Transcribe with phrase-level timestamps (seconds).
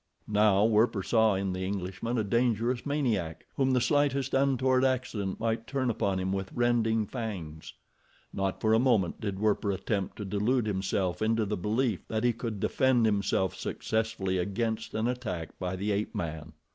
[0.27, 5.67] Now Werper saw in the Englishman a dangerous maniac, whom the slightest untoward accident might
[5.67, 7.73] turn upon him with rending fangs.
[8.33, 12.33] Not for a moment did Werper attempt to delude himself into the belief that he
[12.33, 16.53] could defend himself successfully against an attack by the ape man.